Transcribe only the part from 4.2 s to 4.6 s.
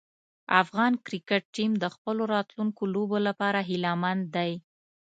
دی.